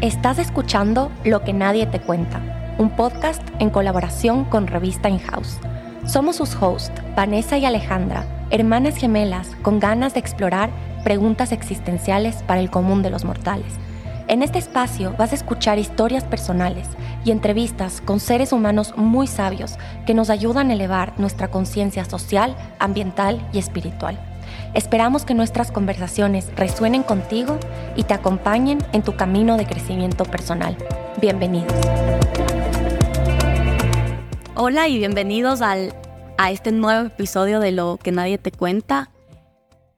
[0.00, 2.40] Estás escuchando Lo que nadie te cuenta,
[2.78, 5.58] un podcast en colaboración con Revista InHouse.
[6.06, 10.70] Somos sus hosts, Vanessa y Alejandra, hermanas gemelas con ganas de explorar
[11.04, 13.74] preguntas existenciales para el común de los mortales.
[14.26, 16.88] En este espacio vas a escuchar historias personales
[17.26, 19.76] y entrevistas con seres humanos muy sabios
[20.06, 24.29] que nos ayudan a elevar nuestra conciencia social, ambiental y espiritual.
[24.72, 27.58] Esperamos que nuestras conversaciones resuenen contigo
[27.96, 30.76] y te acompañen en tu camino de crecimiento personal.
[31.20, 31.74] Bienvenidos.
[34.54, 35.92] Hola y bienvenidos al,
[36.38, 39.10] a este nuevo episodio de Lo que nadie te cuenta.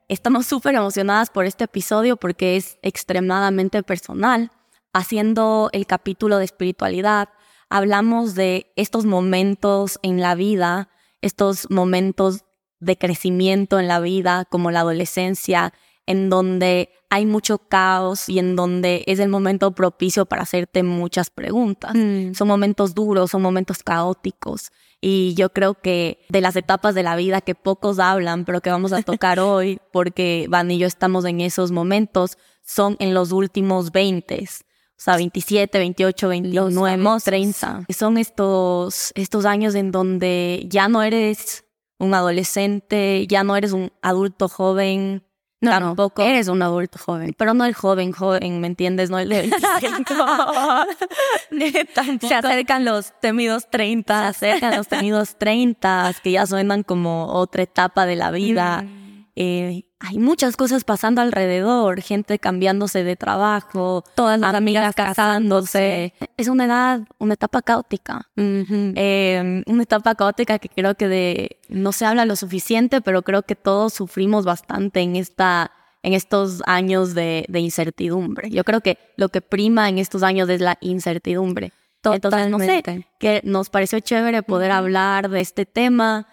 [0.09, 4.53] Estamos súper emocionadas por este episodio porque es extremadamente personal.
[4.95, 7.29] Haciendo el capítulo de espiritualidad,
[7.69, 10.89] hablamos de estos momentos en la vida,
[11.21, 12.47] estos momentos
[12.83, 15.73] de crecimiento en la vida, como la adolescencia,
[16.07, 21.31] en donde hay mucho caos y en donde es el momento propicio para hacerte muchas
[21.31, 21.93] preguntas.
[21.95, 22.35] Mm.
[22.35, 24.73] Son momentos duros, son momentos caóticos.
[25.01, 28.71] Y yo creo que de las etapas de la vida que pocos hablan, pero que
[28.71, 33.31] vamos a tocar hoy, porque Van y yo estamos en esos momentos, son en los
[33.31, 34.45] últimos 20.
[34.45, 37.87] O sea, 27, 28, 29, 30.
[37.91, 41.62] Son estos, estos años en donde ya no eres
[42.03, 45.23] un adolescente, ya no eres un adulto joven.
[45.61, 46.23] No, tampoco.
[46.23, 49.11] eres un adulto joven, pero no el joven joven, ¿me entiendes?
[49.11, 49.49] No el de
[52.21, 57.63] Se acercan los temidos 30, se acercan los temidos 30, que ya suenan como otra
[57.63, 58.83] etapa de la vida.
[58.83, 59.27] Mm.
[59.37, 66.13] Eh, hay muchas cosas pasando alrededor, gente cambiándose de trabajo, todas las amigas, casándose.
[66.37, 68.29] Es una edad, una etapa caótica.
[68.35, 73.43] Em, una etapa caótica que creo que de, no se habla lo suficiente, pero creo
[73.43, 75.71] que todos sufrimos bastante en esta
[76.05, 78.51] en estos años de, incertidumbre.
[78.51, 81.73] Yo creo que lo que prima en estos años es la incertidumbre.
[82.03, 82.83] Entonces, no sé,
[83.21, 86.27] que nos pareció chévere poder hablar de este tema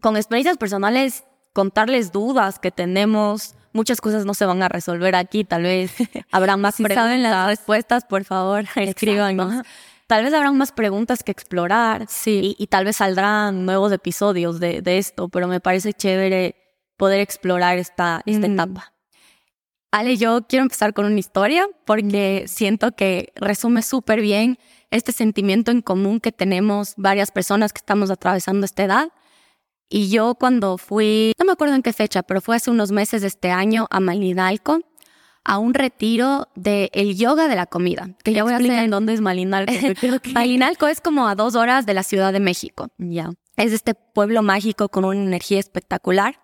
[0.00, 1.24] con experiencias personales
[1.60, 3.54] contarles dudas que tenemos.
[3.74, 5.92] Muchas cosas no se van a resolver aquí, tal vez
[6.32, 9.62] habrá más si saben las respuestas, por favor, escríbanos.
[10.06, 12.56] Tal vez habrán más preguntas que explorar sí.
[12.58, 16.56] y, tal vez saldrán nuevos episodios de, esto, pero me parece chévere
[16.96, 18.52] poder explorar esta, esta mm.
[18.52, 18.94] etapa.
[19.92, 24.58] Ale, yo quiero empezar con una historia porque siento que resume súper bien
[24.90, 29.12] este sentimiento en común que tenemos varias personas que estamos atravesando esta edad
[29.90, 33.22] y yo cuando fui, no me acuerdo en qué fecha, pero fue hace unos meses
[33.22, 34.80] de este año a Malinalco,
[35.44, 38.10] a un retiro del el yoga de la comida.
[38.22, 39.72] Que ya voy a explicar en dónde es Malinalco.
[40.32, 42.88] Malinalco es como a dos horas de la Ciudad de México.
[42.98, 43.32] Ya.
[43.56, 46.40] Es este pueblo mágico con una energía espectacular.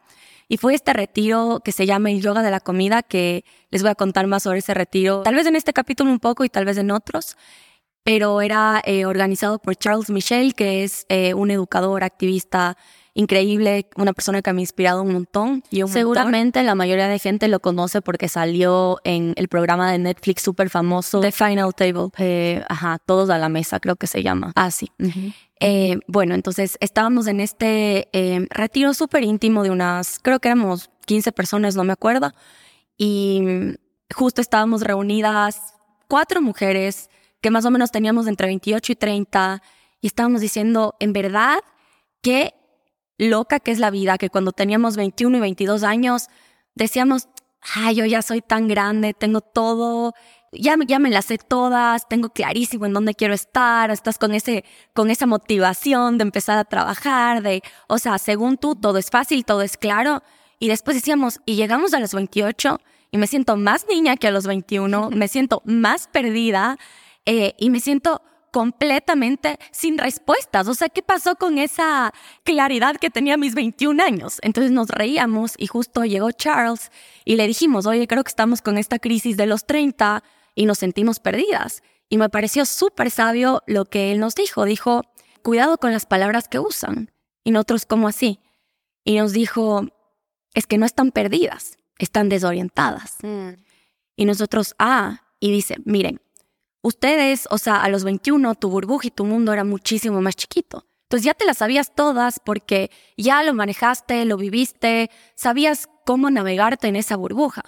[0.48, 3.92] Y fue este retiro que se llama el yoga de la comida, que les voy
[3.92, 6.64] a contar más sobre ese retiro, tal vez en este capítulo un poco y tal
[6.64, 7.36] vez en otros,
[8.04, 12.76] pero era eh, organizado por Charles Michel, que es eh, un educador, activista
[13.16, 15.62] increíble, una persona que me ha inspirado un montón.
[15.70, 20.42] Y Seguramente la mayoría de gente lo conoce porque salió en el programa de Netflix
[20.42, 21.20] súper famoso.
[21.20, 22.10] The Final Table.
[22.18, 24.52] Eh, ajá, todos a la mesa creo que se llama.
[24.54, 24.92] Ah, sí.
[25.60, 30.90] Eh, bueno, entonces estábamos en este eh, retiro súper íntimo de unas, creo que éramos
[31.06, 32.32] 15 personas, no me acuerdo.
[32.98, 33.42] Y
[34.14, 35.74] justo estábamos reunidas
[36.06, 37.08] cuatro mujeres
[37.40, 39.62] que más o menos teníamos entre 28 y 30
[40.02, 41.58] y estábamos diciendo, en verdad,
[42.20, 42.54] que
[43.18, 46.28] loca que es la vida, que cuando teníamos 21 y 22 años
[46.74, 47.28] decíamos,
[47.74, 50.14] ay, yo ya soy tan grande, tengo todo,
[50.52, 54.64] ya, ya me las sé todas, tengo clarísimo en dónde quiero estar, estás con, ese,
[54.94, 59.44] con esa motivación de empezar a trabajar, de, o sea, según tú, todo es fácil,
[59.44, 60.22] todo es claro.
[60.58, 64.30] Y después decíamos, y llegamos a los 28 y me siento más niña que a
[64.30, 66.78] los 21, me siento más perdida
[67.26, 68.22] eh, y me siento
[68.56, 70.66] completamente sin respuestas.
[70.66, 74.38] O sea, ¿qué pasó con esa claridad que tenía a mis 21 años?
[74.40, 76.90] Entonces nos reíamos y justo llegó Charles
[77.26, 80.78] y le dijimos, oye, creo que estamos con esta crisis de los 30 y nos
[80.78, 81.82] sentimos perdidas.
[82.08, 84.64] Y me pareció súper sabio lo que él nos dijo.
[84.64, 85.02] Dijo,
[85.42, 87.10] cuidado con las palabras que usan.
[87.44, 88.40] Y nosotros, ¿cómo así?
[89.04, 89.86] Y nos dijo,
[90.54, 93.16] es que no están perdidas, están desorientadas.
[93.22, 93.50] Mm.
[94.16, 96.22] Y nosotros, ah, y dice, miren,
[96.86, 100.86] ustedes, o sea, a los 21 tu burbuja y tu mundo era muchísimo más chiquito.
[101.06, 106.86] Entonces ya te las sabías todas porque ya lo manejaste, lo viviste, sabías cómo navegarte
[106.86, 107.62] en esa burbuja.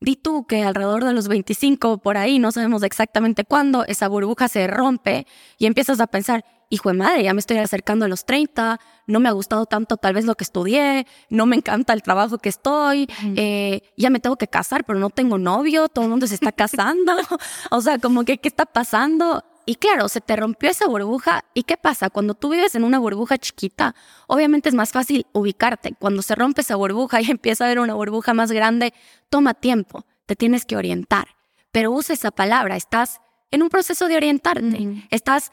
[0.00, 4.48] Di tú que alrededor de los 25, por ahí, no sabemos exactamente cuándo, esa burbuja
[4.48, 5.26] se rompe
[5.58, 9.20] y empiezas a pensar, hijo de madre, ya me estoy acercando a los 30, no
[9.20, 12.48] me ha gustado tanto tal vez lo que estudié, no me encanta el trabajo que
[12.48, 16.34] estoy, eh, ya me tengo que casar, pero no tengo novio, todo el mundo se
[16.34, 17.12] está casando,
[17.70, 19.44] o sea, como que, ¿qué está pasando?
[19.66, 21.44] Y claro, se te rompió esa burbuja.
[21.54, 22.10] ¿Y qué pasa?
[22.10, 23.94] Cuando tú vives en una burbuja chiquita,
[24.26, 25.94] obviamente es más fácil ubicarte.
[25.98, 28.94] Cuando se rompe esa burbuja y empieza a haber una burbuja más grande,
[29.28, 31.28] toma tiempo, te tienes que orientar.
[31.70, 33.20] Pero usa esa palabra, estás
[33.52, 35.52] en un proceso de orientarte, estás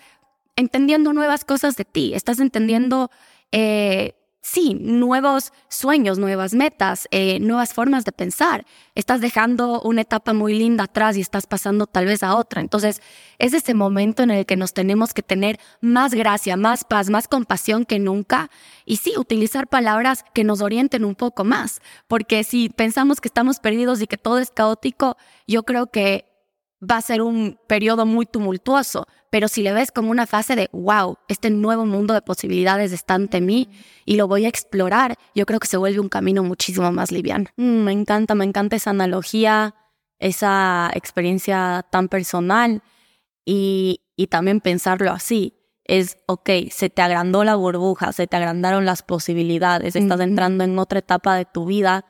[0.57, 3.09] entendiendo nuevas cosas de ti, estás entendiendo
[3.53, 4.17] eh,
[4.47, 8.65] sí, nuevos sueños, nuevas metas, eh, nuevas formas de pensar.
[8.95, 12.61] Estás dejando una etapa muy linda atrás y estás pasando tal vez a otra.
[12.61, 13.01] Entonces,
[13.39, 17.27] es ese momento en el que nos tenemos que tener más gracia, más paz, más
[17.27, 18.49] compasión que nunca.
[18.85, 21.81] Y sí, utilizar palabras que nos orienten un poco más.
[22.07, 26.25] Porque si pensamos que estamos perdidos y que todo es caótico, yo creo que
[26.81, 30.69] va a ser un periodo muy tumultuoso, pero si le ves como una fase de,
[30.71, 33.69] wow, este nuevo mundo de posibilidades está ante mí
[34.05, 37.45] y lo voy a explorar, yo creo que se vuelve un camino muchísimo más liviano.
[37.57, 39.75] Mm, me encanta, me encanta esa analogía,
[40.19, 42.83] esa experiencia tan personal
[43.45, 45.53] y, y también pensarlo así.
[45.83, 50.77] Es, ok, se te agrandó la burbuja, se te agrandaron las posibilidades, estás entrando en
[50.79, 52.05] otra etapa de tu vida,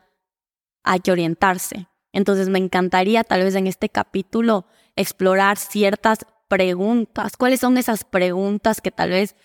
[0.84, 1.88] hay que orientarse
[2.18, 4.66] entonces me encantaría tal vez en este capítulo
[4.96, 7.38] explorar ciertas preguntas.
[7.38, 9.36] ¿Cuáles son esas preguntas que tal vez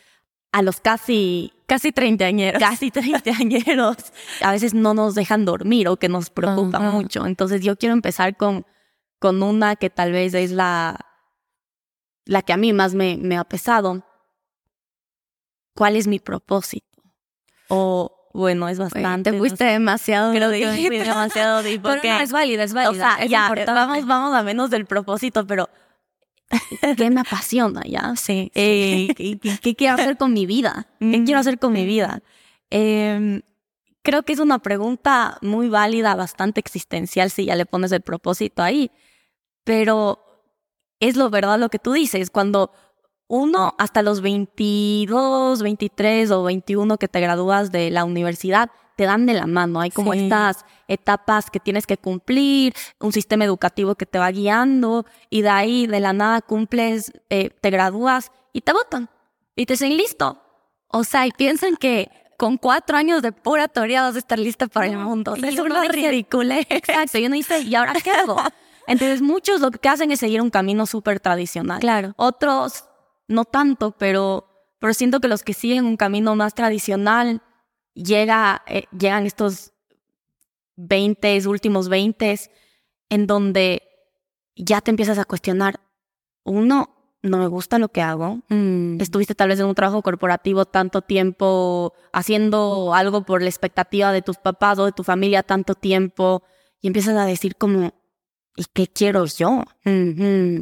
[0.52, 3.98] a los casi, casi treintañeros, casi treintañeros,
[4.40, 7.26] a veces no nos dejan dormir o que nos preocupa mucho?
[7.26, 8.64] Entonces yo quiero empezar con,
[9.18, 10.98] con una que tal vez es la,
[12.24, 14.02] la que a mí más me, me ha pesado.
[15.74, 17.02] ¿Cuál es mi propósito?
[17.68, 19.30] O bueno, es bastante.
[19.30, 20.32] te fuiste demasiado.
[20.32, 21.82] Pero dije, demasiado deep.
[21.82, 22.90] Pero no, es válida, es válida.
[22.90, 25.68] O sea, ya, vamos, vamos a menos del propósito, pero
[26.96, 28.14] ¿qué me apasiona ya?
[28.16, 28.50] Sí.
[28.54, 30.86] Eh, ¿qué, quiero hacer con mi vida?
[30.98, 32.22] ¿Qué quiero hacer con mi vida?
[32.70, 33.42] Em,
[34.02, 38.62] creo que es una pregunta muy válida, bastante existencial si ya le pones el propósito
[38.62, 38.90] ahí.
[39.64, 40.22] Pero
[41.00, 42.30] es lo verdad lo que tú dices.
[42.30, 42.72] Cuando
[43.32, 49.24] uno hasta los 22, 23 o 21 que te gradúas de la universidad, te dan
[49.24, 49.80] de la mano.
[49.80, 55.06] Hay como estas etapas que tienes que cumplir, un sistema educativo que te va guiando
[55.30, 59.08] y de ahí de la nada cumples, eh, te gradúas y te votan
[59.56, 60.38] y te dicen listo.
[60.88, 64.66] O sea, y piensan que con cuatro años de pura teoría vas a estar lista
[64.66, 65.34] para el mundo.
[65.36, 66.60] es una ridícula.
[66.68, 67.16] Exacto.
[67.16, 68.36] Y uno dice, ¿y ahora qué hago?
[68.86, 71.80] Entonces muchos lo que hacen es seguir un camino súper tradicional.
[71.80, 72.12] Claro.
[72.16, 72.84] Otros
[73.28, 77.42] no tanto, pero, pero siento que los que siguen un camino más tradicional
[77.94, 79.72] llega, eh, llegan estos
[80.76, 82.38] 20, últimos 20,
[83.08, 83.82] en donde
[84.56, 85.80] ya te empiezas a cuestionar,
[86.44, 88.40] uno, no me gusta lo que hago.
[88.48, 89.00] Mm.
[89.00, 94.22] Estuviste tal vez en un trabajo corporativo tanto tiempo haciendo algo por la expectativa de
[94.22, 96.42] tus papás o de tu familia tanto tiempo
[96.80, 97.94] y empiezas a decir como,
[98.56, 99.62] ¿y qué quiero yo?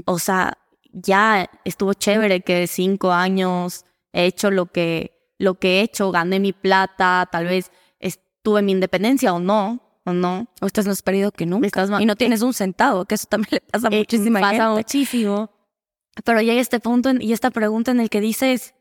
[0.05, 0.59] O sea,
[0.93, 6.11] ya estuvo chévere que de cinco años he hecho lo que, lo que he hecho,
[6.11, 10.49] gané mi plata, tal vez estuve mi independencia o no, o no.
[10.61, 11.87] O estás más perdido que nunca.
[12.01, 15.51] y no tienes un centavo, que eso también le pasa a eh, muchísima pasa muchísimo.
[16.25, 18.75] Pero llega este punto y esta pregunta en el que dices,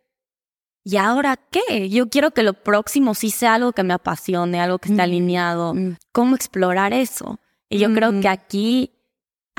[0.84, 1.90] ¿y ahora qué?
[1.90, 5.74] Yo quiero que lo próximo sí sea algo que me apasione, algo que esté alineado.
[6.12, 7.40] ¿Cómo explorar eso?
[7.70, 8.99] Y yo creo que aquí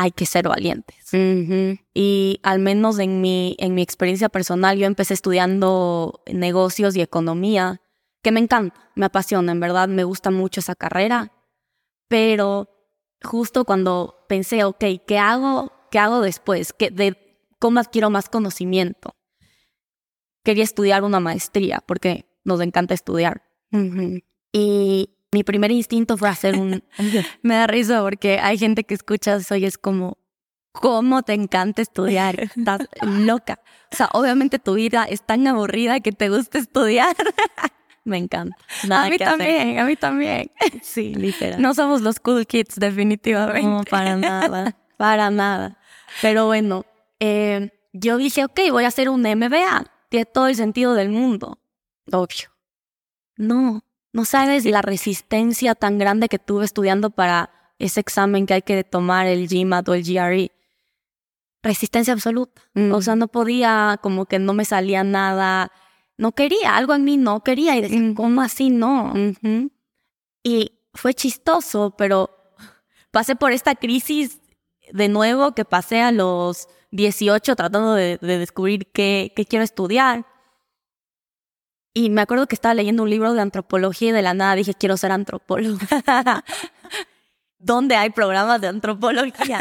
[0.01, 1.13] hay que ser valientes.
[1.13, 7.83] Y al menos en mi, en mi experiencia personal, yo empecé estudiando negocios y economía,
[8.23, 11.35] que me encanta, me apasiona, en verdad, me gusta mucho esa carrera,
[12.09, 12.71] pero
[13.23, 15.71] justo cuando pensé, ok, ¿qué hago?
[15.91, 16.73] ¿Qué hago después?
[16.73, 19.15] ¿Qué, de, ¿Cómo adquiero más conocimiento?
[20.45, 23.43] Quería estudiar una maestría porque nos encanta estudiar.
[24.51, 26.83] Y mi primer instinto fue hacer un...
[27.43, 30.19] Me da risa porque hay gente que escucha eso y es como,
[30.73, 32.41] ¿cómo te encanta estudiar?
[32.41, 33.61] Estás loca.
[33.93, 37.17] O sea, obviamente tu vida es tan aburrida que te gusta estudiar.
[38.05, 38.57] Me encanta.
[38.91, 40.51] a mí también, a mí también.
[40.83, 41.61] Sí, literal.
[41.61, 43.69] No somos los cool kids, definitivamente.
[43.69, 45.79] No, para nada, para nada.
[46.23, 46.87] Pero bueno,
[47.21, 49.85] eh, yo dije, ok, voy a hacer un MBA.
[50.09, 51.61] Tiene todo el sentido del mundo.
[52.11, 52.49] Obvio.
[53.37, 58.63] No, no sabes la resistencia tan grande que tuve estudiando para ese examen que hay
[58.63, 60.53] que tomar, el GMAT o el GRE.
[61.63, 62.63] Resistencia absoluta.
[62.93, 63.19] O sea, mm.
[63.19, 65.71] no podía, como que no me salía nada.
[66.17, 67.77] No quería, algo en mí no quería.
[67.77, 69.13] Y decía, ¿cómo así no?
[70.43, 72.31] Y fue chistoso, pero
[73.11, 74.41] pasé por esta crisis
[74.93, 80.27] de nuevo que pasé a los 18 tratando de, descubrir qué, qué quiero estudiar.
[81.93, 84.75] Y me acuerdo que estaba leyendo un libro de antropología y de la nada dije,
[84.75, 85.87] quiero ser antropóloga.
[87.59, 89.59] ¿Dónde hay programas de antropología?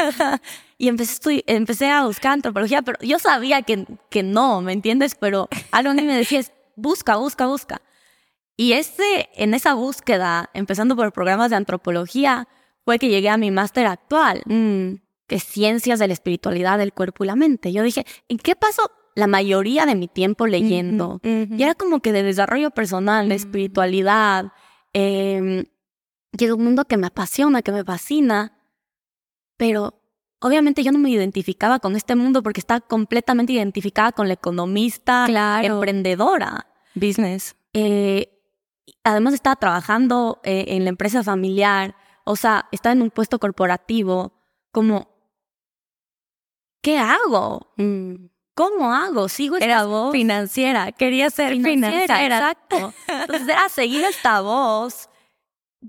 [0.78, 5.14] y empecé, empecé a buscar antropología, pero yo sabía que, que no, ¿me entiendes?
[5.14, 6.42] Pero algo me decía,
[6.76, 7.82] busca, busca, busca.
[8.56, 12.46] Y ese, en esa búsqueda, empezando por programas de antropología,
[12.84, 14.94] fue que llegué a mi máster actual, mm,
[15.26, 17.72] que es Ciencias de la Espiritualidad del Cuerpo y la Mente.
[17.72, 21.20] Yo dije, ¿en qué paso la mayoría de mi tiempo leyendo?
[21.22, 24.52] Y era como que de desarrollo personal, de espiritualidad,
[24.92, 25.64] eh,
[26.32, 28.56] es un mundo que me apasiona, que me fascina,
[29.56, 30.00] pero
[30.40, 35.26] obviamente yo no me identificaba con este mundo porque estaba completamente identificada con la economista,
[35.62, 36.66] emprendedora.
[36.94, 37.56] Business.
[37.72, 38.40] Eh,
[39.04, 44.32] además estaba trabajando eh, en la empresa familiar, o sea, estaba en un puesto corporativo,
[44.72, 45.08] como,
[46.80, 47.72] ¿qué hago?
[47.76, 48.26] Mm.
[48.60, 49.26] ¿Cómo hago?
[49.30, 52.92] Sigo esta Era voz financiera, quería ser financiera, exacto.
[53.08, 55.08] Entonces era seguir esta voz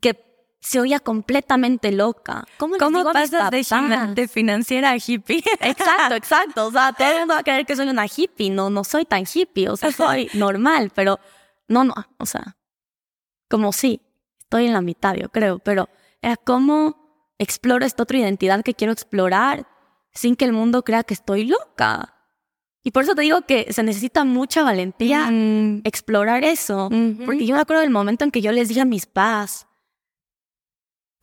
[0.01, 0.17] que
[0.61, 2.45] se oía completamente loca.
[2.57, 5.43] ¿Cómo, ¿Cómo pasas de, financiera a hippie?
[5.59, 6.67] Exacto, exacto.
[6.67, 8.49] O sea, todo el mundo va a creer que soy una hippie.
[8.49, 9.67] No, no soy tan hippie.
[9.67, 11.19] O sea, soy normal, pero
[11.67, 11.93] no, no.
[12.19, 12.55] O sea,
[13.49, 13.99] como sí,
[14.39, 15.59] estoy en la mitad, yo creo.
[15.59, 15.89] Pero
[16.21, 19.67] era como exploro esta otra identidad que quiero explorar
[20.13, 22.20] sin que el mundo crea que estoy loca.
[22.83, 25.81] Y por eso te digo que se necesita mucha valentía mm.
[25.83, 26.89] explorar eso.
[27.25, 29.67] Porque yo me acuerdo del momento en que yo les dije a mis padres,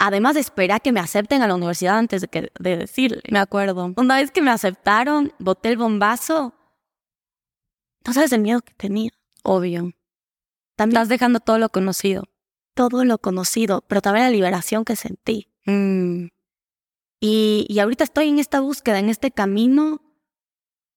[0.00, 3.20] Además de esperar que me acepten a la universidad antes de, que, de decirle.
[3.30, 3.92] Me acuerdo.
[3.96, 6.54] Una vez que me aceptaron, boté el bombazo.
[8.06, 9.10] No sabes el miedo que tenía.
[9.42, 9.90] Obvio.
[10.76, 12.24] También estás dejando todo lo conocido.
[12.74, 15.48] Todo lo conocido, pero también la liberación que sentí.
[15.64, 16.26] Mm.
[17.20, 20.00] Y, y ahorita estoy en esta búsqueda, en este camino.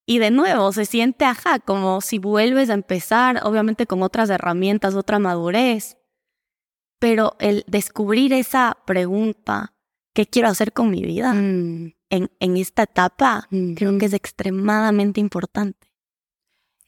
[0.06, 4.96] Y de nuevo, se siente, ajá, como si vuelves a empezar, obviamente con otras herramientas,
[4.96, 5.98] otra madurez
[7.02, 9.74] pero el descubrir esa pregunta,
[10.14, 11.34] ¿qué quiero hacer con mi vida?
[11.34, 11.96] Mm.
[12.12, 13.74] En, en, esta etapa, mm.
[13.74, 15.92] creo que es extremadamente importante.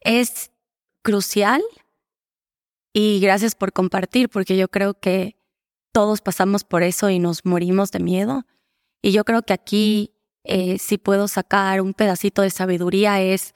[0.01, 0.51] Es
[1.01, 1.63] crucial
[2.93, 5.35] y gracias por compartir, porque yo creo que
[5.91, 8.45] todos pasamos por eso y nos morimos de miedo.
[9.01, 10.12] Y yo creo que aquí,
[10.43, 13.53] eh, si puedo sacar un pedacito de sabiduría, es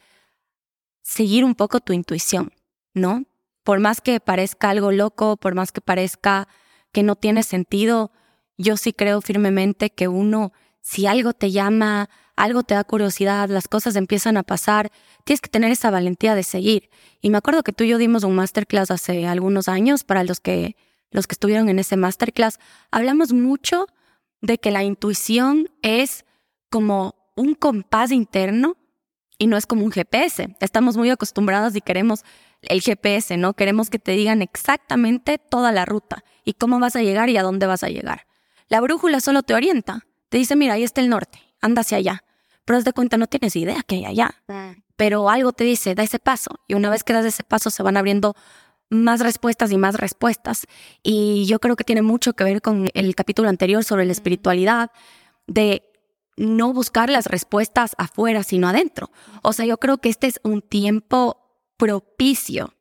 [1.01, 2.51] seguir un poco tu intuición,
[2.93, 3.25] ¿no?
[3.67, 6.47] por más que parezca algo loco, por más que parezca
[6.93, 8.13] que no tiene sentido,
[8.57, 13.67] yo sí creo firmemente que uno, si algo te llama, algo te da curiosidad, las
[13.67, 14.89] cosas empiezan a pasar,
[15.25, 16.89] tienes que tener esa valentía de seguir.
[17.19, 20.39] Y me acuerdo que tú y yo dimos un masterclass hace algunos años para los
[20.39, 20.77] que
[21.11, 23.87] los que estuvieron en ese masterclass, hablamos mucho
[24.39, 26.23] de que la intuición es
[26.69, 28.77] como un compás interno
[29.37, 30.55] y no es como un GPS.
[30.59, 32.23] Estamos muy acostumbrados y queremos
[32.61, 33.53] el GPS, ¿no?
[33.53, 37.43] Queremos que te digan exactamente toda la ruta y cómo vas a llegar y a
[37.43, 38.27] dónde vas a llegar.
[38.67, 40.05] La brújula solo te orienta.
[40.29, 42.23] Te dice, mira, ahí está el norte, anda hacia allá.
[42.65, 44.43] Pero haz de cuenta, no tienes idea que hay allá.
[44.97, 46.59] Pero algo te dice, da ese paso.
[46.67, 48.35] Y una vez que das ese paso, se van abriendo
[48.89, 50.65] más respuestas y más respuestas.
[51.01, 54.91] Y yo creo que tiene mucho que ver con el capítulo anterior sobre la espiritualidad,
[55.45, 55.86] de
[56.37, 59.11] no buscar las respuestas afuera, sino adentro.
[59.41, 61.37] O sea, yo creo que este es un tiempo
[61.77, 62.73] propicio,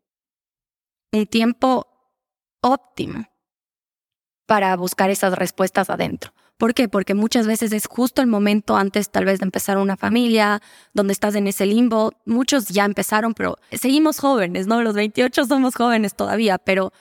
[1.12, 1.88] un tiempo
[2.60, 3.26] óptimo
[4.46, 6.32] para buscar esas respuestas adentro.
[6.58, 6.88] ¿Por qué?
[6.88, 10.62] Porque muchas veces es justo el momento antes tal vez de empezar una familia,
[10.94, 12.12] donde estás en ese limbo.
[12.24, 14.80] Muchos ya empezaron, pero seguimos jóvenes, ¿no?
[14.82, 16.92] Los 28 somos jóvenes todavía, pero,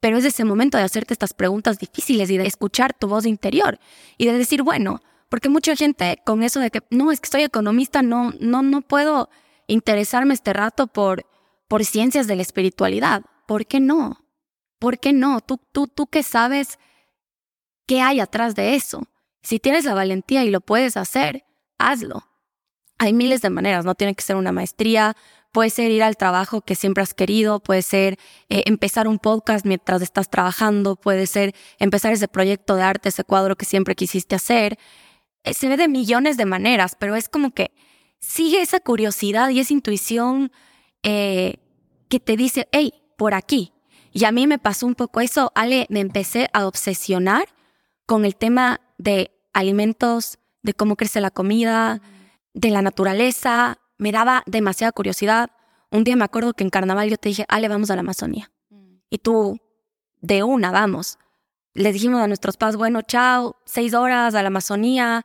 [0.00, 3.78] pero es ese momento de hacerte estas preguntas difíciles y de escuchar tu voz interior
[4.16, 5.00] y de decir, bueno,
[5.32, 8.82] porque mucha gente con eso de que, no, es que soy economista, no, no, no
[8.82, 9.30] puedo
[9.66, 11.24] interesarme este rato por
[11.68, 13.22] por ciencias de la espiritualidad.
[13.46, 14.26] ¿Por qué no?
[14.78, 15.40] ¿Por qué no?
[15.40, 16.78] Tú, tú, tú que sabes
[17.86, 19.04] qué hay atrás de eso.
[19.42, 21.46] Si tienes la valentía y lo puedes hacer,
[21.78, 22.28] hazlo.
[22.98, 25.16] Hay miles de maneras, no tiene que ser una maestría,
[25.50, 28.18] puede ser ir al trabajo que siempre has querido, puede ser
[28.50, 33.24] eh, empezar un podcast mientras estás trabajando, puede ser empezar ese proyecto de arte, ese
[33.24, 34.78] cuadro que siempre quisiste hacer.
[35.44, 37.72] Eh, se ve de millones de maneras, pero es como que
[38.20, 40.52] sigue esa curiosidad y esa intuición
[41.02, 41.56] eh,
[42.08, 43.72] que te dice, hey, por aquí.
[44.12, 47.48] Y a mí me pasó un poco eso, Ale, me empecé a obsesionar
[48.06, 52.00] con el tema de alimentos, de cómo crece la comida,
[52.52, 53.78] de la naturaleza.
[53.98, 55.50] Me daba demasiada curiosidad.
[55.90, 58.50] Un día me acuerdo que en carnaval yo te dije, Ale, vamos a la Amazonía.
[59.10, 59.58] Y tú,
[60.20, 61.18] de una, vamos.
[61.74, 65.24] Les dijimos a nuestros padres, bueno, chao, seis horas a la Amazonía.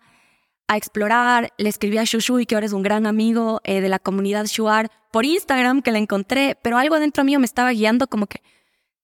[0.69, 1.53] a explorar.
[1.57, 4.91] Le escribí a Shushui, que ahora es un gran amigo eh, de la comunidad Shuar,
[5.11, 8.41] por Instagram, que la encontré, pero algo dentro mío me estaba guiando como que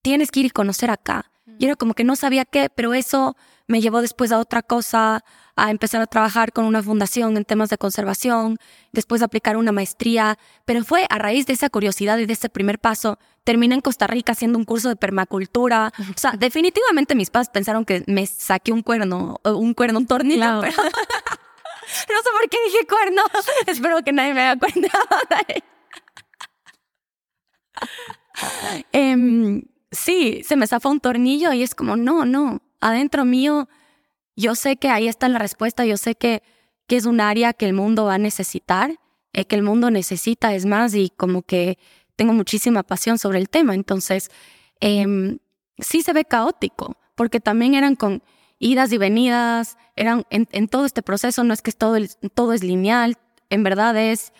[0.01, 1.31] tienes que ir y conocer acá.
[1.59, 3.35] Y era como que no sabía qué, pero eso
[3.67, 5.23] me llevó después a otra cosa,
[5.55, 8.57] a empezar a trabajar con una fundación en temas de conservación,
[8.91, 12.49] después a aplicar una maestría, pero fue a raíz de esa curiosidad y de ese
[12.49, 15.91] primer paso, terminé en Costa Rica haciendo un curso de permacultura.
[15.97, 20.61] O sea, definitivamente mis padres pensaron que me saqué un cuerno, un cuerno, un tornillo,
[20.61, 23.23] pero no sé por qué dije cuerno.
[23.67, 24.89] Espero que nadie me haga cuenta.
[29.93, 33.69] Sí, se me zafó un tornillo y es como, no, no, adentro mío,
[34.35, 36.41] yo sé que ahí está la respuesta, yo sé que,
[36.87, 38.99] que es un área que el mundo va a necesitar,
[39.33, 41.77] eh, que el mundo necesita, es más, y como que
[42.15, 43.75] tengo muchísima pasión sobre el tema.
[43.75, 44.31] Entonces,
[44.79, 45.37] em,
[45.77, 48.23] sí se ve caótico, porque también eran con
[48.59, 51.97] idas y venidas, eran en, todo este proceso, no es que todo,
[52.33, 53.17] todo es lineal,
[53.49, 54.33] en verdad es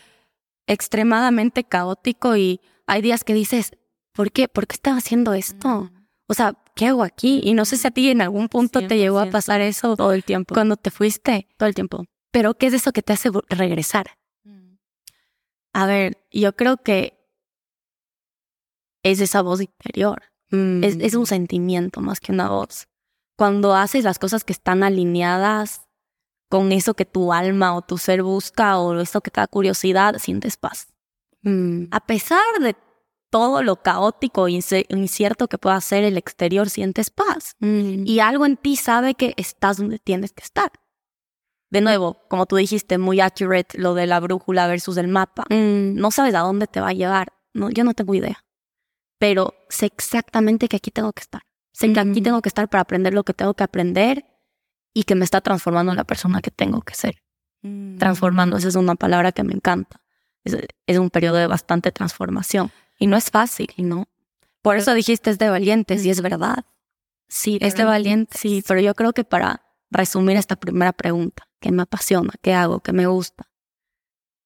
[0.66, 3.74] extremadamente caótico y hay días que dices,
[4.14, 4.48] ¿por qué?
[4.48, 5.92] ¿Por qué estaba haciendo esto?
[6.28, 7.42] O sea, ¿qué hago aquí?
[7.44, 10.14] Y no sé si a ti en algún punto te llegó a pasar eso todo
[10.14, 10.54] el tiempo.
[10.54, 11.48] Cuando te fuiste.
[11.58, 12.06] Todo el tiempo.
[12.32, 14.18] Pero ¿qué es eso que te hace regresar?
[14.44, 14.76] Mm.
[15.74, 17.20] A ver, yo creo que
[19.04, 20.24] es esa voz interior.
[20.50, 21.28] Es, es, un mm.
[21.28, 22.88] sentimiento más que una voz.
[23.36, 25.82] Cuando haces las cosas que están alineadas
[26.48, 30.20] con eso que tu alma o tu ser busca o eso que te da curiosidad,
[30.20, 30.94] sientes paz.
[31.42, 31.86] Mm.
[31.90, 32.76] A pesar de
[33.34, 37.56] todo lo caótico e incierto que pueda ser el exterior, sientes paz.
[37.62, 38.06] Mm.
[38.06, 40.72] Y algo en ti sabe que estás donde tienes que estar.
[41.72, 45.46] De nuevo, como tú dijiste, muy accurate lo de la brújula versus el mapa.
[45.50, 45.96] Mm.
[45.96, 47.34] No sabes a dónde te va a llevar.
[47.56, 48.46] No, yo no tengo idea.
[49.18, 51.42] Pero sé exactamente que aquí tengo que estar.
[51.72, 52.24] Sé que aquí mm.
[52.24, 54.28] tengo que estar para aprender lo que tengo que aprender
[54.94, 57.16] y que me está transformando en la persona que tengo que ser.
[57.98, 60.02] Transformando, esa es una palabra que me encanta.
[60.44, 62.72] es un periodo de bastante transformación.
[63.04, 64.08] Y no es fácil, ¿no?
[64.62, 66.64] Por eso dijiste es de valientes y es verdad.
[67.28, 68.40] Sí, es de valientes.
[68.40, 72.32] Sí, pero yo creo que para resumir esta primera pregunta, ¿qué me apasiona?
[72.42, 72.80] ¿Qué hago?
[72.80, 73.52] ¿Qué me gusta?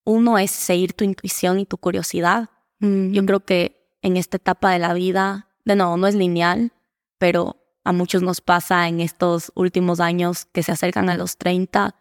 [0.06, 2.50] Uno es seguir tu intuición y tu curiosidad.
[2.80, 6.74] Yo creo que en esta etapa de la vida, de nuevo, no es lineal,
[7.20, 11.94] pero a muchos nos pasa en estos últimos años que se acercan a los 30,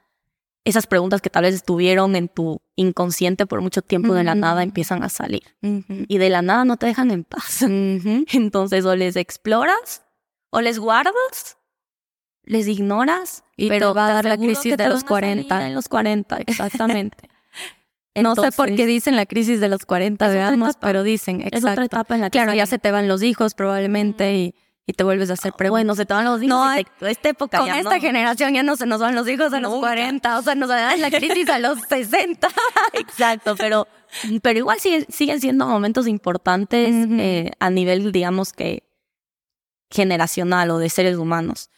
[0.67, 4.65] esas preguntas que tal vez estuvieron en tu inconsciente por mucho tiempo de la nada
[4.65, 5.45] empiezan a salir.
[5.63, 7.63] Y de la nada no te dejan en paz.
[8.33, 10.03] Entonces o les exploras
[10.51, 11.57] o les guardas,
[12.43, 15.69] les ignoras, y pero va a dar la crisis de los 40.
[15.69, 17.31] En los 40, exactamente.
[18.17, 21.59] no sé por qué dicen la crisis de los 40 de años, pero dicen, exacto.
[21.59, 24.55] Es otra etapa en la que Claro, ya se te van los hijos probablemente y
[24.87, 25.83] y te vuelves a hacer preguntas.
[25.83, 26.49] Bueno, se te van los hijos.
[26.49, 29.75] No, esta época con esta generación ya no se nos van los hijos a los
[29.75, 32.49] 40, o sea, nos dan la crisis a los 60.
[32.93, 33.89] Exacto, pero,
[34.43, 38.85] pero igual siguen, siendo momentos importantes eh, a nivel, digamos que
[39.91, 41.71] generacional o de seres humanos.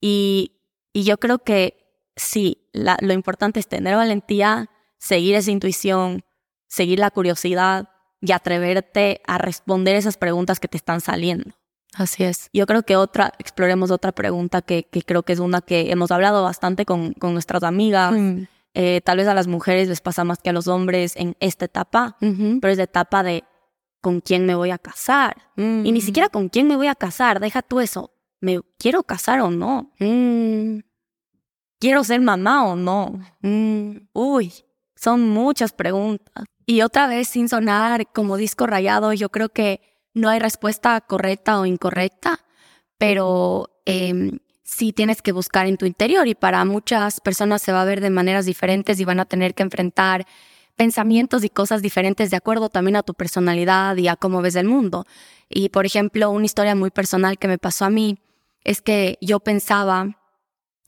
[0.00, 0.60] Y,
[0.92, 6.24] y yo creo que sí, lo importante es tener valentía, seguir esa intuición,
[6.66, 11.54] seguir la curiosidad y atreverte a responder esas preguntas que te están saliendo.
[11.96, 12.50] Así es.
[12.52, 16.10] Yo creo que otra, exploremos otra pregunta que, que creo que es una que hemos
[16.10, 18.12] hablado bastante con, con nuestras amigas.
[18.12, 18.42] Mm.
[18.74, 21.64] Eh, tal vez a las mujeres les pasa más que a los hombres en esta
[21.64, 23.44] etapa, pero es la etapa de
[24.02, 25.34] con quién me voy a casar.
[25.56, 26.02] Y ni mm.
[26.02, 28.12] siquiera con quién me voy a casar, deja tú eso.
[28.38, 29.92] ¿Me quiero casar o no?
[29.98, 30.80] Mm.
[31.80, 33.18] ¿Quiero ser mamá o no?
[34.12, 34.52] Uy,
[34.94, 36.44] son muchas preguntas.
[36.66, 39.80] Y otra vez, sin sonar como disco rayado, yo creo que
[40.16, 42.40] no hay respuesta correcta o incorrecta,
[42.96, 44.32] pero eh,
[44.64, 48.00] sí tienes que buscar en tu interior y para muchas personas se va a ver
[48.00, 50.26] de maneras diferentes y van a tener que enfrentar
[50.74, 54.66] pensamientos y cosas diferentes de acuerdo también a tu personalidad y a cómo ves el
[54.66, 55.04] mundo.
[55.50, 58.18] Y por ejemplo, una historia muy personal que me pasó a mí
[58.64, 60.16] es que yo pensaba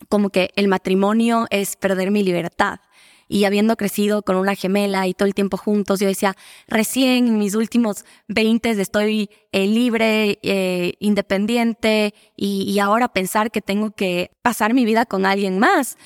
[0.09, 2.81] como que el matrimonio es perder mi libertad
[3.29, 6.35] y habiendo crecido con una gemela y todo el tiempo juntos, yo decía,
[6.67, 13.91] recién en mis últimos 20 estoy eh, libre, eh, independiente y, ahora pensar que tengo
[13.91, 15.99] que pasar mi vida con alguien más,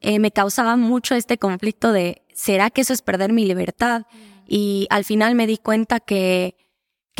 [0.00, 4.06] eh, me causaba mucho este conflicto de, ¿será que eso es perder mi libertad?
[4.46, 6.56] Y al final me di cuenta que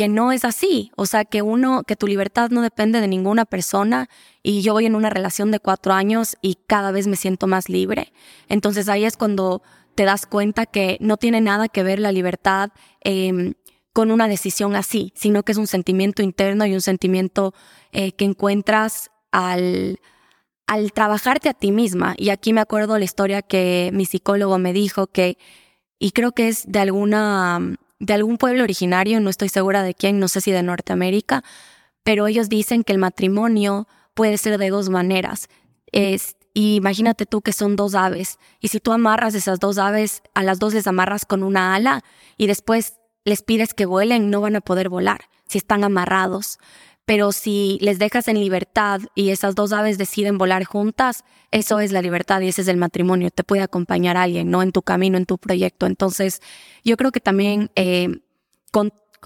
[0.01, 0.91] que no es así.
[0.95, 4.09] O sea, que uno, que tu libertad no depende de ninguna persona
[4.41, 7.69] y yo voy en una relación de cuatro años y cada vez me siento más
[7.69, 8.11] libre.
[8.49, 9.61] Entonces ahí es cuando
[9.93, 13.53] te das cuenta que no tiene nada que ver la libertad em,
[13.93, 17.53] con una decisión así, sino que es un sentimiento interno y un sentimiento
[17.91, 19.99] eh, que encuentras al,
[20.65, 24.73] al trabajarte a ti misma, y aquí me acuerdo la historia que mi psicólogo me
[24.73, 25.37] dijo que,
[25.99, 30.19] y creo que es de alguna, de algún pueblo originario, no estoy segura de quién,
[30.19, 31.43] no sé si de Norteamérica,
[32.03, 35.49] pero ellos dicen que el matrimonio puede ser de dos maneras.
[35.91, 40.41] Es, imagínate tú que son dos aves, y si tú amarras esas dos aves, a
[40.41, 42.03] las dos les amarras con una ala,
[42.37, 46.57] y después les pides que vuelen, no van a poder volar si están amarrados.
[47.11, 51.91] Pero si les dejas en libertad y esas dos aves deciden volar juntas, eso es
[51.91, 53.31] la libertad y ese es el matrimonio.
[53.31, 54.63] Te puede acompañar alguien, ¿no?
[54.63, 55.87] En tu camino, en tu proyecto.
[55.87, 56.41] Entonces,
[56.85, 58.21] yo creo que también, eh,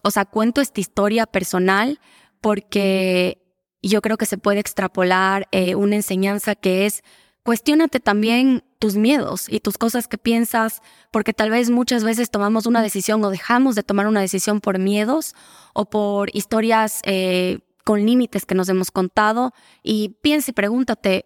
[0.02, 2.00] o sea, cuento esta historia personal
[2.41, 3.39] porque
[3.84, 7.04] yo creo que se puede extrapolar eh, una enseñanza que es
[7.43, 12.65] cuestiónate también tus miedos y tus cosas que piensas, porque tal vez muchas veces tomamos
[12.65, 15.36] una decisión o dejamos de tomar una decisión por miedos
[15.76, 21.26] o por historias eh, con límites que nos hemos contado y piensa y pregúntate,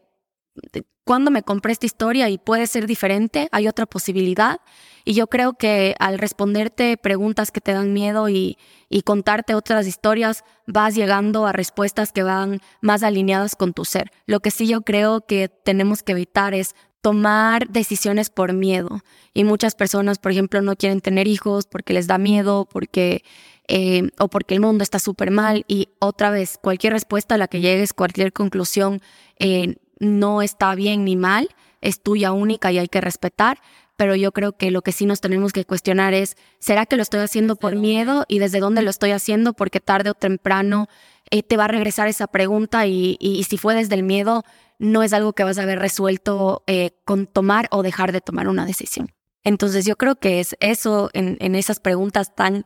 [1.05, 3.47] ¿cuándo me compré esta historia y puede ser diferente?
[3.51, 4.59] ¿Hay otra posibilidad?
[5.05, 8.57] Y yo creo que al responderte preguntas que te dan miedo y,
[8.89, 14.11] y contarte otras historias, vas llegando a respuestas que van más alineadas con tu ser.
[14.25, 18.99] Lo que sí yo creo que tenemos que evitar es tomar decisiones por miedo.
[19.33, 23.23] Y muchas personas, por ejemplo, no quieren tener hijos porque les da miedo, porque
[23.71, 27.47] eh, o porque el mundo está súper mal y otra vez, cualquier respuesta a la
[27.47, 28.99] que llegues, cualquier conclusión
[29.37, 33.61] eh, no está bien ni mal, es tuya única y hay que respetar,
[33.95, 37.03] pero yo creo que lo que sí nos tenemos que cuestionar es, ¿será que lo
[37.03, 39.53] estoy haciendo por miedo y desde dónde lo estoy haciendo?
[39.53, 40.87] Porque tarde o temprano
[41.29, 44.45] eh, te va a regresar esa pregunta y, y, si fue desde el miedo,
[44.79, 46.63] no es algo que vas a haber resuelto
[47.05, 49.11] con tomar o dejar de tomar una decisión.
[49.43, 52.65] Entonces yo creo que es eso en, en esas preguntas tan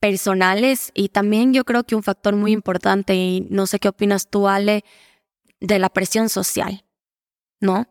[0.00, 4.28] personales y también yo creo que un factor muy importante, y no sé qué opinas
[4.28, 4.84] tú, Ale,
[5.60, 6.84] de la presión social,
[7.60, 7.86] ¿no?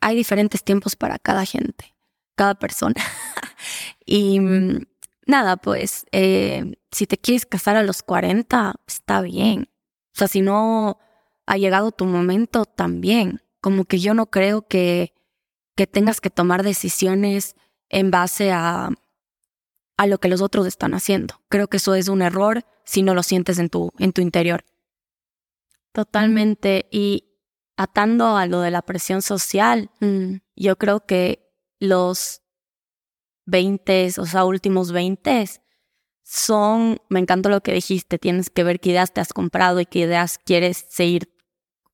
[0.00, 1.96] Hay diferentes tiempos para cada gente,
[2.36, 2.94] cada persona.
[4.06, 4.86] y mm,
[5.26, 9.68] nada, pues, eh, si te quieres casar a los 40, está bien.
[10.14, 10.98] O sea, si no
[11.46, 13.42] ha llegado tu momento, también.
[13.60, 15.12] Como que yo no creo que,
[15.74, 17.56] que tengas que tomar decisiones
[17.88, 18.90] en base a
[19.96, 21.40] a lo que los otros están haciendo.
[21.48, 24.64] Creo que eso es un error si no lo sientes en tu, en tu interior.
[25.92, 26.86] Totalmente.
[26.90, 27.36] Y
[27.76, 30.36] atando a lo de la presión social, mm.
[30.54, 32.42] yo creo que los
[33.46, 35.46] 20, o sea, últimos 20
[36.22, 39.86] son, me encantó lo que dijiste, tienes que ver qué ideas te has comprado y
[39.86, 41.32] qué ideas quieres seguir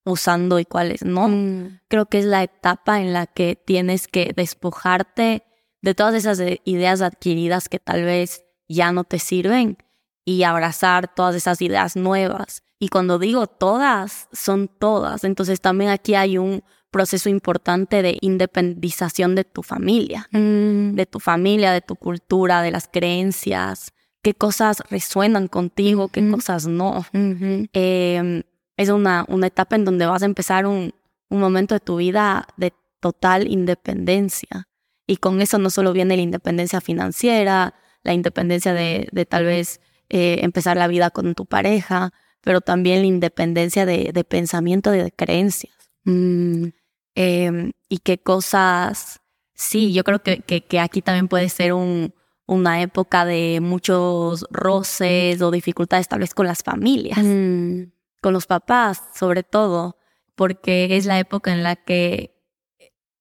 [0.05, 1.29] usando y cuáles no.
[1.29, 1.81] Mm.
[1.89, 5.45] Creo que es la etapa en la que tienes que despojarte
[5.83, 9.77] de todas esas ideas adquiridas que tal vez ya no te sirven
[10.25, 12.63] y abrazar todas esas ideas nuevas.
[12.79, 15.25] Y cuando digo todas, son todas.
[15.25, 20.95] Entonces también aquí hay un proceso importante de independización de tu familia, mm.
[20.95, 23.93] de tu familia, de tu cultura, de las creencias,
[24.23, 27.05] qué cosas resuenan contigo, qué cosas no.
[27.13, 28.43] Em,
[28.77, 30.95] es una, una etapa en donde vas a empezar un,
[31.29, 34.69] un momento de tu vida de total independencia.
[35.07, 40.39] Y con eso no solo viene la independencia financiera, la independencia de, tal vez eh,
[40.43, 45.75] empezar la vida con tu pareja, pero también la independencia de, pensamiento, de, creencias.
[46.05, 46.69] Mm,
[47.15, 49.21] em, y qué cosas,
[49.55, 52.15] sí, yo creo que, que, aquí también puede ser un,
[52.47, 57.85] una época de muchos roces o dificultades tal vez con las familias, mm.
[58.21, 59.97] con los papás sobre todo,
[60.35, 62.35] porque es la época en la que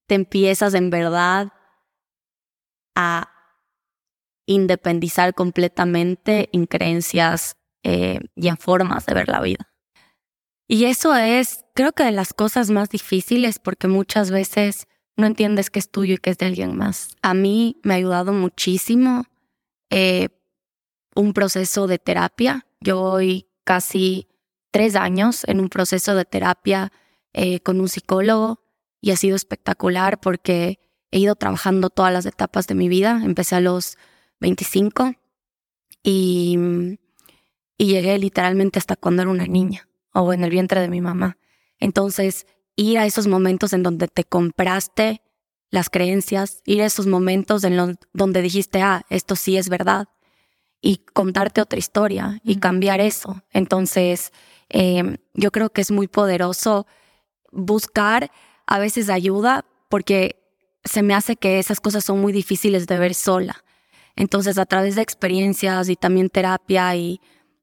[0.06, 1.52] te empiezas en verdad
[2.94, 3.30] a
[4.46, 9.72] independizar completamente en creencias eh, y en formas de ver la vida.
[10.68, 15.70] Y eso es, creo que de las cosas más difíciles porque muchas veces no entiendes
[15.70, 17.16] que es tuyo y que es de alguien más.
[17.22, 19.24] A mí me ha ayudado muchísimo
[19.90, 20.28] eh,
[21.14, 22.66] un proceso de terapia.
[22.80, 24.28] Yo voy casi
[24.70, 26.92] tres años en un proceso de terapia
[27.32, 28.62] eh, con un psicólogo
[29.00, 30.78] y ha sido espectacular porque
[31.12, 33.20] he ido trabajando todas las etapas de mi vida.
[33.22, 33.96] Empecé a los
[34.40, 35.12] 25
[36.02, 36.58] y,
[37.78, 41.38] y llegué literalmente hasta cuando era una niña o en el vientre de mi mamá.
[41.78, 45.22] Entonces, ir a esos momentos en donde te compraste
[45.70, 50.08] las creencias, ir a esos momentos en los donde dijiste, ah, esto sí es verdad,
[50.80, 53.42] y contarte otra historia y cambiar eso.
[53.50, 54.32] Entonces,
[54.68, 56.86] em, yo creo que es muy poderoso
[57.52, 58.30] buscar
[58.66, 60.41] a veces ayuda porque
[60.84, 63.64] se me hace que esas cosas son muy difíciles de ver sola.
[64.16, 67.20] Entonces, a través de experiencias y también terapia y,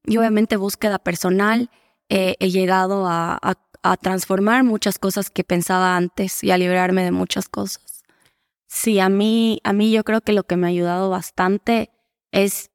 [0.07, 1.69] obviamente búsqueda personal,
[2.09, 3.39] eh, he llegado a,
[3.83, 8.03] a transformar muchas cosas que pensaba antes y a liberarme de muchas cosas.
[8.67, 11.89] Sí, a mí, a mí yo creo que lo que me ha ayudado bastante
[12.31, 12.71] es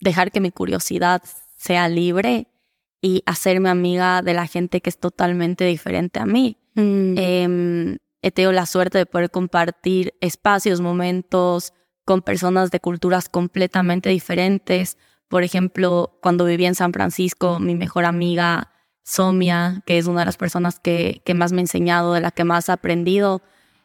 [0.00, 1.22] dejar que mi curiosidad
[1.56, 2.48] sea libre
[3.00, 6.56] y hacerme amiga de la gente que es totalmente diferente a mí.
[6.74, 7.14] Mm.
[7.18, 14.08] Em, he tenido la suerte de poder compartir espacios, momentos con personas de culturas completamente
[14.10, 14.96] diferentes.
[15.28, 18.70] Por ejemplo, cuando viví en San Francisco, mi mejor amiga
[19.04, 22.30] Somia, que es una de las personas que, que más me ha enseñado, de la
[22.30, 23.42] que más he aprendido,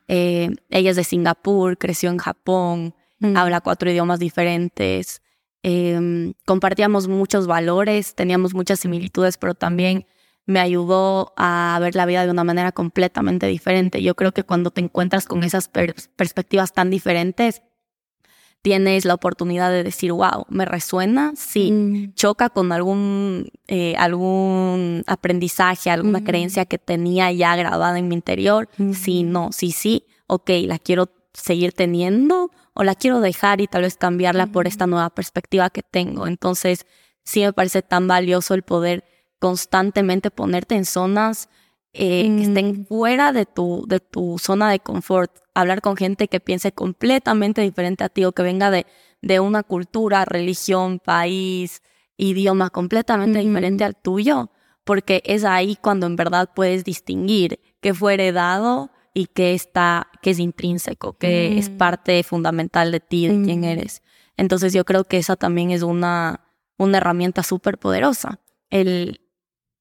[0.07, 3.35] eh, ella es de Singapur, creció en Japón, mm.
[3.35, 5.21] habla cuatro idiomas diferentes.
[5.63, 10.05] Em, compartíamos muchos valores, teníamos muchas similitudes, pero también
[10.47, 14.01] me ayudó a ver la vida de una manera completamente diferente.
[14.01, 17.61] Yo creo que cuando te encuentras con esas perspectivas tan diferentes,
[18.61, 21.33] tienes la oportunidad de decir, wow, ¿me resuena?
[21.35, 21.71] Sí.
[21.71, 22.13] Mm.
[22.13, 26.23] ¿Choca con algún, eh, algún aprendizaje, alguna mm.
[26.23, 28.69] creencia que tenía ya grabada en mi interior?
[28.77, 28.93] Mm.
[28.93, 30.05] Sí, no, sí, sí.
[30.27, 34.87] Ok, la quiero seguir teniendo o la quiero dejar y tal vez cambiarla por esta
[34.87, 36.25] nueva perspectiva que tengo.
[36.25, 36.85] Entonces,
[37.23, 39.03] sí me parece tan valioso el poder
[39.39, 41.49] constantemente ponerte en zonas
[41.93, 46.39] eh, que estén fuera de tu, de tu zona de confort, hablar con gente que
[46.39, 48.85] piense completamente diferente a ti o que venga de,
[49.21, 51.81] de una cultura, religión, país,
[52.17, 54.51] idioma completamente diferente al tuyo,
[54.83, 60.31] porque es ahí cuando en verdad puedes distinguir qué fue heredado y qué está, qué
[60.31, 61.77] es intrínseco, qué es mm.
[61.77, 64.03] parte fundamental de ti, de quién eres.
[64.35, 68.39] Entonces yo creo que esa también es una, una herramienta súper poderosa.
[68.69, 69.21] El,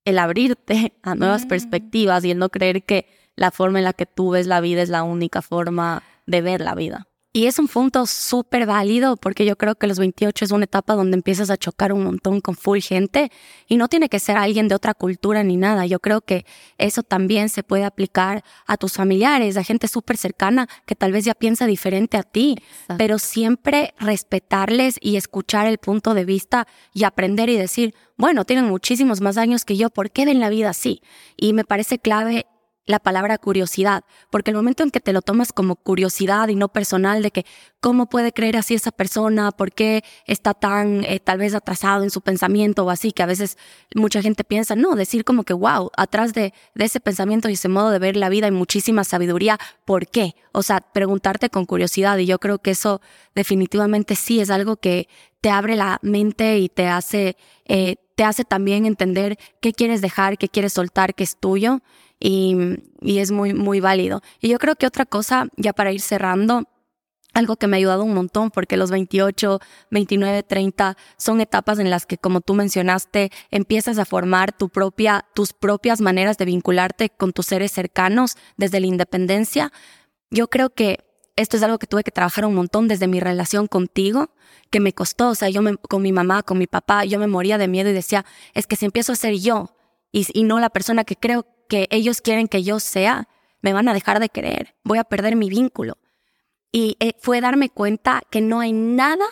[0.07, 1.49] el abrirte a nuevas mm.
[1.49, 4.81] perspectivas y el no creer que la forma en la que tú ves la vida
[4.81, 7.09] es la única forma de ver la vida.
[7.37, 10.95] Y es un punto súper válido porque yo creo que los 28 es una etapa
[10.95, 13.31] donde empiezas a chocar un montón con full gente
[13.69, 15.85] y no tiene que ser alguien de otra cultura ni nada.
[15.85, 16.47] Yo creo que
[16.79, 21.27] eso también se puede aplicar a tus familiares, a gente súper cercana que tal vez
[21.27, 22.57] ya piensa diferente a ti,
[22.97, 28.65] pero siempre respetarles y escuchar el punto de vista y aprender y decir, bueno, tienen
[28.65, 31.03] muchísimos más años que yo, ¿por qué ven la vida así?
[31.37, 32.47] Y me parece clave
[32.87, 36.69] la palabra curiosidad, porque el momento en que te lo tomas como curiosidad y no
[36.69, 37.45] personal de que
[37.81, 42.11] cómo puede creer así esa persona, por qué está tan eh, tal vez atrasado en
[42.11, 43.59] su pensamiento o así, que a veces
[43.95, 47.69] mucha gente piensa, no, decir como que, wow, atrás de, de ese pensamiento y ese
[47.69, 50.37] modo de ver la vida hay muchísima sabiduría, ¿por qué?
[50.53, 53.01] O sea, preguntarte con curiosidad y yo creo que eso
[53.35, 55.09] definitivamente sí es algo que
[55.41, 60.39] te abre la mente y te hace, eh, te hace también entender qué quieres dejar,
[60.39, 61.83] qué quieres soltar, qué es tuyo
[62.19, 64.23] y, es muy, muy válido.
[64.41, 66.65] Y yo creo que otra cosa, ya para ir cerrando,
[67.35, 71.91] algo que me ha ayudado un montón porque los 28, 29, 30 son etapas en
[71.91, 77.11] las que, como tú mencionaste, empiezas a formar tu propia, tus propias maneras de vincularte
[77.11, 79.71] con tus seres cercanos desde la independencia.
[80.31, 81.05] Yo creo que
[81.37, 84.31] esto es algo que tuve que trabajar un montón desde mi relación contigo,
[84.71, 87.59] que me costó, o sea, yo con mi mamá, con mi papá, yo me moría
[87.59, 88.25] de miedo y decía,
[88.55, 89.77] es que si empiezo a ser yo
[90.11, 93.29] y, y no la persona que creo que ellos quieren que yo sea,
[93.61, 95.99] me van a dejar de querer, voy a perder mi vínculo.
[96.73, 99.27] Y eh, fue darme cuenta que no hay nada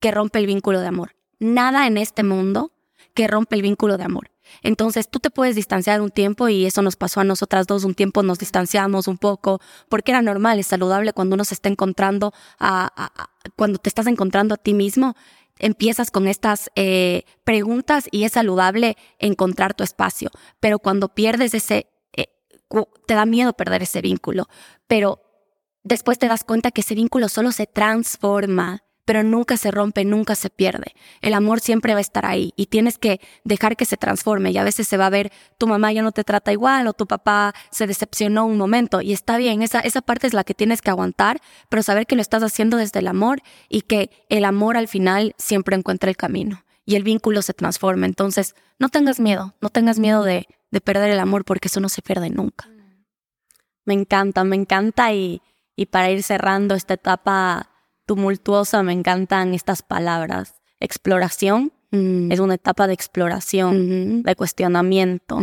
[0.00, 2.72] que rompe el vínculo de amor, nada en este mundo
[3.14, 4.30] que rompe el vínculo de amor.
[4.62, 7.94] Entonces tú te puedes distanciar un tiempo y eso nos pasó a nosotras dos, un
[7.94, 12.32] tiempo nos distanciamos un poco, porque era normal, es saludable cuando uno se está encontrando,
[12.58, 13.10] a,
[13.56, 15.16] cuando te estás encontrando a ti mismo,
[15.58, 20.30] empiezas con estas eh, preguntas y es saludable encontrar tu espacio.
[20.60, 22.26] Pero cuando pierdes ese, eh,
[23.06, 24.48] te da miedo perder ese vínculo.
[24.86, 25.20] Pero
[25.82, 30.34] después te das cuenta que ese vínculo solo se transforma pero nunca se rompe, nunca
[30.34, 30.92] se pierde.
[31.22, 34.58] El amor siempre va a estar ahí y tienes que dejar que se transforme y
[34.58, 37.06] a veces se va a ver tu mamá ya no te trata igual o tu
[37.06, 40.82] papá se decepcionó un momento y está bien, esa, esa parte es la que tienes
[40.82, 41.40] que aguantar,
[41.70, 43.40] pero saber que lo estás haciendo desde el amor
[43.70, 48.04] y que el amor al final siempre encuentra el camino y el vínculo se transforma.
[48.04, 51.88] Entonces, no tengas miedo, no tengas miedo de, de perder el amor porque eso no
[51.88, 52.68] se pierde nunca.
[53.86, 55.40] Me encanta, me encanta y,
[55.76, 57.67] y para ir cerrando esta etapa
[58.08, 60.54] tumultuosa, me encantan estas palabras.
[60.80, 62.32] Exploración mm.
[62.32, 65.38] es una etapa de exploración, de cuestionamiento.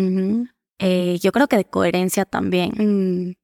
[0.80, 2.72] Eh, yo creo que de coherencia también.
[2.76, 3.36] Mm.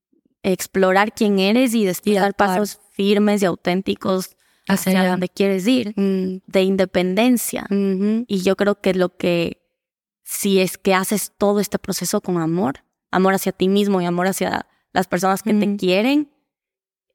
[0.43, 4.35] Explorar quién eres y dar pasos firmes y auténticos
[4.67, 6.41] hacia donde quieres ir, mm.
[6.47, 7.67] de independencia.
[7.69, 9.61] Y yo creo que lo que,
[10.23, 14.27] si es que haces todo este proceso con amor, amor hacia ti mismo y amor
[14.27, 16.31] hacia las personas que te quieren,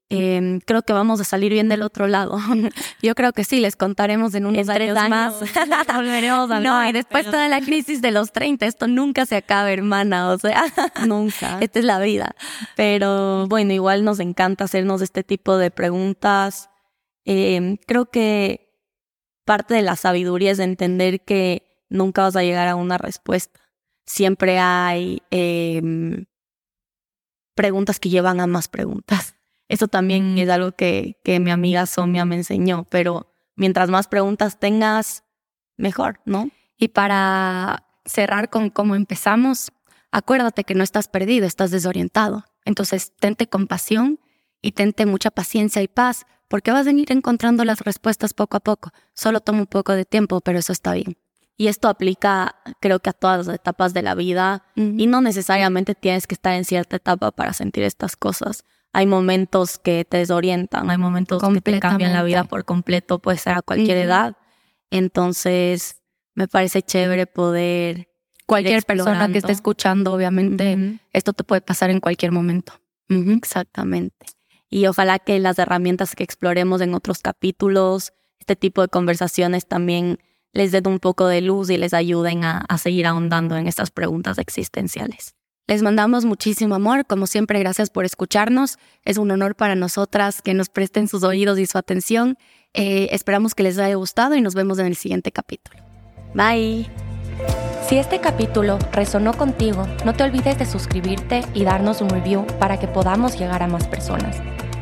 [0.08, 2.38] Em, creo que vamos a salir bien del otro lado.
[3.02, 5.34] Yo creo que sí, les contaremos en unos años, más.
[6.62, 10.38] no, y después toda la crisis de los 30, esto nunca se acaba, hermana, o
[10.38, 10.64] sea,
[11.06, 11.58] nunca.
[11.60, 12.36] Esta es la vida.
[12.76, 16.70] Pero bueno, igual nos encanta hacernos este tipo de preguntas.
[17.24, 18.72] Em, creo que
[19.44, 23.58] parte de la sabiduría es entender que nunca vas a llegar a una respuesta.
[24.04, 26.26] Siempre hay em,
[27.56, 29.35] preguntas que llevan a más preguntas.
[29.68, 34.60] Eso también es algo que, que mi amiga Somia me enseñó, pero mientras más preguntas
[34.60, 35.24] tengas,
[35.76, 36.50] mejor, ¿no?
[36.78, 39.72] Y para cerrar con cómo empezamos,
[40.10, 42.44] acuérdate que no estás perdido, estás desorientado.
[42.64, 44.20] Entonces, tente compasión
[44.62, 48.60] y tente mucha paciencia y paz, porque vas a ir encontrando las respuestas poco a
[48.60, 48.90] poco.
[49.14, 51.16] Solo toma un poco de tiempo, pero eso está bien.
[51.56, 55.94] Y esto aplica, creo que a todas las etapas de la vida, y no necesariamente
[55.94, 60.90] tienes que estar en cierta etapa para sentir estas cosas hay momentos que te desorientan,
[60.90, 64.36] hay momentos que te cambian la vida por completo, puede ser a cualquier edad.
[64.90, 66.02] Entonces,
[66.34, 68.08] me parece chévere poder...
[68.46, 72.74] Cualquier persona que esté escuchando, obviamente, esto te puede pasar en cualquier momento.
[73.08, 74.26] exactamente.
[74.70, 80.18] Y ojalá que las herramientas que exploremos en otros capítulos, este tipo de conversaciones también
[80.52, 84.38] les den un poco de luz y les ayuden a seguir ahondando en estas preguntas
[84.38, 85.35] existenciales.
[85.68, 88.78] Les mandamos muchísimo amor, como siempre, gracias por escucharnos.
[89.04, 92.38] Es un honor para nosotras que nos presten sus oídos y su atención.
[92.72, 95.82] Eh, esperamos que les haya gustado y nos vemos en el siguiente capítulo.
[96.34, 96.88] Bye.
[97.88, 102.78] Si este capítulo resonó contigo, no te olvides de suscribirte y darnos un review para
[102.78, 104.36] que podamos llegar a más personas.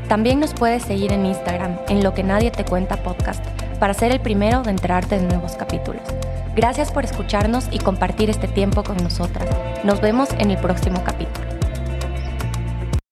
[0.08, 3.44] También nos puedes seguir en Instagram, en Lo que Nadie Te Cuenta Podcast,
[3.80, 6.02] para ser el primero de enterarte de nuevos capítulos.
[6.54, 9.48] Gracias por escucharnos y compartir este tiempo con nosotras.
[9.82, 11.63] Nos vemos en el próximo capítulo.